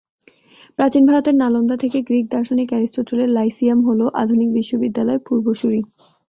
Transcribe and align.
প্রাচীন 0.77 1.03
ভারতের 1.05 1.35
নালন্দা 1.35 1.75
থেকে 1.77 1.97
গ্রিক 2.01 2.25
দার্শনিক 2.29 2.69
অ্যারিস্টটলের 2.71 3.29
লাইসিয়াম 3.29 3.79
হলো 3.87 4.05
আধুনিক 4.21 4.49
বিশ্ববিদ্যালয়ের 4.57 5.25
পূর্বসূরি। 5.27 5.81